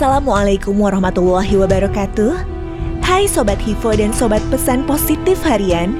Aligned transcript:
Assalamualaikum 0.00 0.80
warahmatullahi 0.80 1.60
wabarakatuh. 1.60 2.32
Hai 3.04 3.28
Sobat 3.28 3.60
Hivo 3.60 3.92
dan 3.92 4.16
Sobat 4.16 4.40
Pesan 4.48 4.88
Positif 4.88 5.36
Harian. 5.44 5.92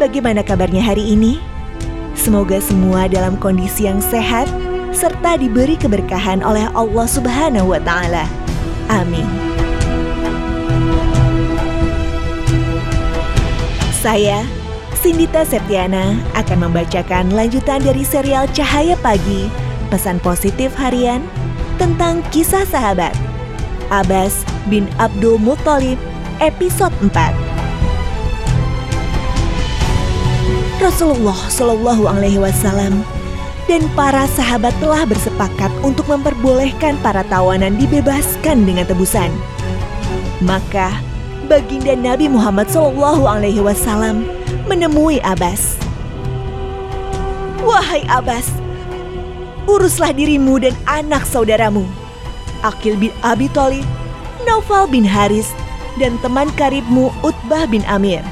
Bagaimana 0.00 0.40
kabarnya 0.40 0.80
hari 0.80 1.12
ini? 1.12 1.36
Semoga 2.16 2.56
semua 2.56 3.04
dalam 3.04 3.36
kondisi 3.36 3.84
yang 3.84 4.00
sehat 4.00 4.48
serta 4.96 5.36
diberi 5.36 5.76
keberkahan 5.76 6.40
oleh 6.40 6.72
Allah 6.72 7.04
Subhanahu 7.04 7.76
wa 7.76 7.80
taala. 7.84 8.24
Amin. 8.88 9.28
Saya 14.00 14.40
Sindita 14.96 15.44
Septiana 15.44 16.16
akan 16.32 16.72
membacakan 16.72 17.28
lanjutan 17.28 17.84
dari 17.84 18.08
serial 18.08 18.48
Cahaya 18.56 18.96
Pagi, 19.04 19.52
pesan 19.92 20.16
positif 20.24 20.72
harian 20.80 21.20
tentang 21.76 22.24
kisah 22.32 22.64
sahabat 22.64 23.33
Abbas 23.92 24.46
bin 24.72 24.88
Abdul 24.96 25.36
Muttalib 25.40 26.00
episode 26.40 26.92
4. 27.00 27.54
Rasulullah 30.80 31.38
Shallallahu 31.48 32.04
Alaihi 32.04 32.36
Wasallam 32.36 33.00
dan 33.64 33.88
para 33.96 34.28
sahabat 34.36 34.76
telah 34.76 35.08
bersepakat 35.08 35.72
untuk 35.80 36.04
memperbolehkan 36.12 37.00
para 37.00 37.24
tawanan 37.32 37.80
dibebaskan 37.80 38.68
dengan 38.68 38.84
tebusan. 38.84 39.32
Maka 40.44 40.92
baginda 41.48 41.96
Nabi 41.96 42.28
Muhammad 42.28 42.68
Shallallahu 42.68 43.24
Alaihi 43.24 43.64
Wasallam 43.64 44.28
menemui 44.68 45.24
Abbas. 45.24 45.80
Wahai 47.64 48.04
Abbas, 48.04 48.52
uruslah 49.64 50.12
dirimu 50.12 50.60
dan 50.60 50.76
anak 50.84 51.24
saudaramu, 51.24 51.88
Akil 52.64 52.96
bin 52.96 53.12
Abi 53.20 53.52
Thalib, 53.52 53.84
Naufal 54.48 54.88
bin 54.88 55.04
Haris, 55.04 55.52
dan 56.00 56.16
teman 56.24 56.48
karibmu 56.56 57.12
Utbah 57.20 57.68
bin 57.68 57.84
Amir, 57.86 58.24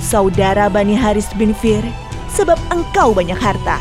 saudara 0.00 0.72
Bani 0.72 0.96
Haris 0.96 1.28
bin 1.36 1.52
Fir, 1.52 1.84
sebab 2.32 2.56
engkau 2.72 3.12
banyak 3.12 3.38
harta. 3.38 3.78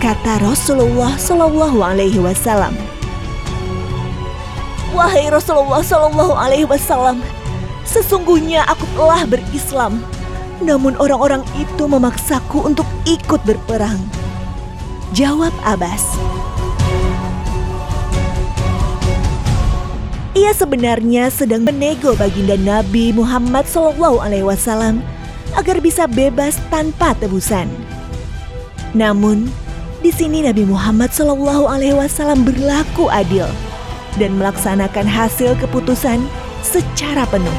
Kata 0.00 0.42
Rasulullah 0.42 1.14
Shallallahu 1.20 1.78
Alaihi 1.84 2.18
Wasallam. 2.18 2.74
Wahai 4.96 5.28
Rasulullah 5.28 5.84
Shallallahu 5.84 6.34
Alaihi 6.34 6.66
Wasallam, 6.66 7.20
sesungguhnya 7.84 8.64
aku 8.64 8.88
telah 8.96 9.28
berislam, 9.28 10.00
namun 10.64 10.96
orang-orang 10.96 11.44
itu 11.60 11.84
memaksaku 11.84 12.64
untuk 12.64 12.88
ikut 13.04 13.40
berperang. 13.44 14.00
Jawab 15.14 15.54
Abbas. 15.62 16.02
Ia 20.36 20.52
sebenarnya 20.52 21.32
sedang 21.32 21.64
menego 21.64 22.12
baginda 22.12 22.60
Nabi 22.60 23.08
Muhammad 23.08 23.64
Wasallam 24.44 25.00
agar 25.56 25.80
bisa 25.80 26.04
bebas 26.04 26.60
tanpa 26.68 27.16
tebusan. 27.16 27.64
Namun, 28.92 29.48
di 30.04 30.12
sini 30.12 30.44
Nabi 30.44 30.68
Muhammad 30.68 31.08
Wasallam 31.96 32.44
berlaku 32.44 33.08
adil 33.08 33.48
dan 34.20 34.36
melaksanakan 34.36 35.08
hasil 35.08 35.56
keputusan 35.56 36.20
secara 36.60 37.24
penuh. 37.32 37.56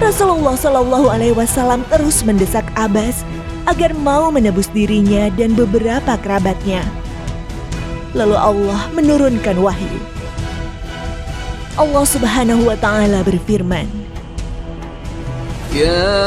Rasulullah 0.00 0.56
Shallallahu 0.56 1.12
Alaihi 1.12 1.36
Wasallam 1.36 1.84
terus 1.92 2.24
mendesak 2.24 2.64
Abbas 2.80 3.28
agar 3.68 3.92
mau 3.92 4.32
menebus 4.32 4.72
dirinya 4.72 5.28
dan 5.36 5.52
beberapa 5.52 6.16
kerabatnya. 6.16 6.80
Lalu 8.16 8.36
Allah 8.36 8.88
menurunkan 8.96 9.56
wahyu. 9.60 10.00
Allah 11.78 12.04
Subhanahu 12.08 12.66
wa 12.66 12.76
taala 12.80 13.20
berfirman, 13.22 14.08
يا 15.68 16.22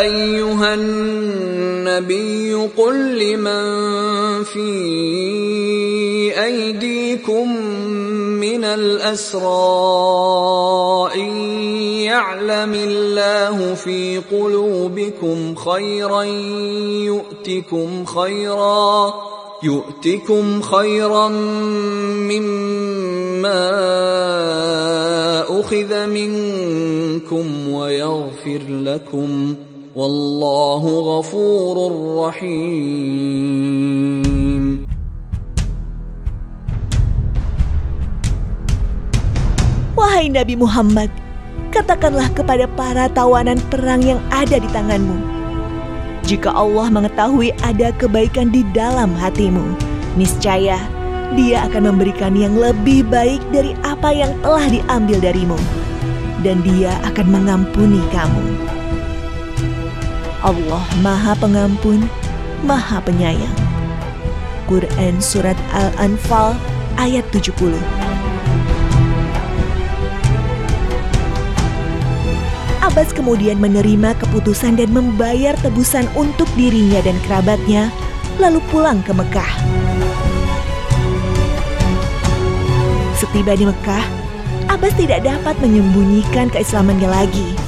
أيها 0.00 0.74
النبي 0.74 2.54
قل 2.76 2.96
لمن 3.14 3.64
في 4.44 4.70
أيديكم 6.44 7.46
من 8.42 8.64
الأسرى 8.64 9.46
يعلم 12.04 12.74
الله 12.74 13.74
في 13.74 14.18
قلوبكم 14.30 15.54
خيرا 15.54 16.22
يؤتكم 17.06 18.04
خيرا 18.04 19.14
يؤتكم 19.65 20.61
خيرا 20.61 21.27
مما 22.29 23.63
أخذ 25.59 26.07
منكم 26.07 27.45
ويغفر 27.69 28.61
لكم 28.69 29.55
والله 29.95 30.83
غفور 30.99 31.75
رحيم 32.25 33.91
Wahai 39.91 40.33
Nabi 40.33 40.57
Muhammad, 40.57 41.13
katakanlah 41.69 42.33
kepada 42.33 42.65
para 42.73 43.05
tawanan 43.05 43.61
perang 43.69 44.01
yang 44.01 44.17
ada 44.33 44.57
di 44.57 44.65
tanganmu. 44.73 45.34
jika 46.26 46.50
Allah 46.50 46.90
mengetahui 46.90 47.54
ada 47.62 47.94
kebaikan 47.94 48.50
di 48.50 48.66
dalam 48.74 49.14
hatimu, 49.14 49.78
niscaya 50.18 50.74
Dia 51.38 51.70
akan 51.70 51.94
memberikan 51.94 52.34
yang 52.34 52.58
lebih 52.58 53.06
baik 53.06 53.38
dari 53.54 53.78
apa 53.86 54.10
yang 54.10 54.34
telah 54.42 54.66
diambil 54.66 55.22
darimu, 55.22 55.58
dan 56.42 56.66
Dia 56.66 56.98
akan 57.06 57.26
mengampuni 57.30 58.02
kamu. 58.10 58.42
Allah 60.42 60.82
Maha 60.98 61.38
Pengampun, 61.38 62.10
Maha 62.66 62.98
Penyayang. 63.06 63.58
Quran 64.66 65.22
Surat 65.22 65.54
Al-Anfal 65.70 66.58
ayat 66.98 67.22
70 67.30 68.05
Abbas 72.86 73.10
kemudian 73.10 73.58
menerima 73.58 74.14
keputusan 74.14 74.78
dan 74.78 74.94
membayar 74.94 75.58
tebusan 75.58 76.06
untuk 76.14 76.46
dirinya 76.54 77.02
dan 77.02 77.18
kerabatnya, 77.26 77.90
lalu 78.38 78.62
pulang 78.70 79.02
ke 79.02 79.10
Mekah. 79.10 79.52
Setiba 83.18 83.58
di 83.58 83.66
Mekah, 83.66 84.06
Abbas 84.70 84.94
tidak 84.94 85.26
dapat 85.26 85.58
menyembunyikan 85.58 86.46
keislamannya 86.46 87.10
lagi. 87.10 87.58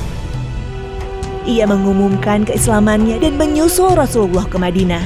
Ia 1.51 1.67
mengumumkan 1.67 2.47
keislamannya 2.47 3.19
dan 3.19 3.35
menyusul 3.35 3.99
Rasulullah 3.99 4.47
ke 4.47 4.55
Madinah. 4.55 5.03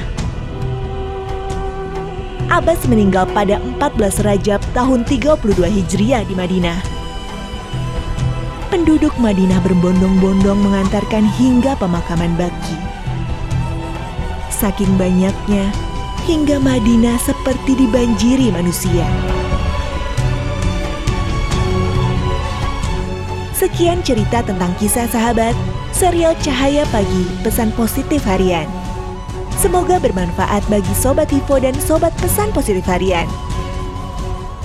Abbas 2.53 2.85
meninggal 2.85 3.25
pada 3.33 3.57
14 3.57 4.21
Rajab 4.21 4.61
tahun 4.77 5.09
32 5.09 5.57
Hijriah 5.57 6.21
di 6.21 6.37
Madinah. 6.37 6.92
Penduduk 8.73 9.13
Madinah 9.21 9.61
berbondong-bondong 9.61 10.57
mengantarkan 10.65 11.29
hingga 11.37 11.77
pemakaman 11.77 12.33
baki. 12.33 12.73
Saking 14.49 14.97
banyaknya, 14.97 15.69
hingga 16.25 16.57
Madinah 16.57 17.21
seperti 17.21 17.77
dibanjiri 17.77 18.49
manusia. 18.49 19.05
Sekian 23.53 24.01
cerita 24.01 24.41
tentang 24.41 24.73
kisah 24.81 25.05
sahabat, 25.05 25.53
serial 25.93 26.33
Cahaya 26.41 26.89
Pagi, 26.89 27.29
pesan 27.45 27.69
positif 27.77 28.25
harian. 28.25 28.65
Semoga 29.53 30.01
bermanfaat 30.01 30.65
bagi 30.65 30.97
Sobat 30.97 31.29
Hivo 31.29 31.61
dan 31.61 31.77
Sobat 31.77 32.09
Pesan 32.17 32.49
Positif 32.49 32.89
Harian. 32.89 33.29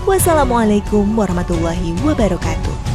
Wassalamualaikum 0.08 1.12
warahmatullahi 1.12 1.92
wabarakatuh. 2.00 2.87